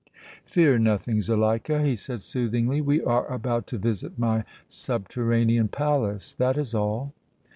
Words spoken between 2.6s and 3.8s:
"We are about to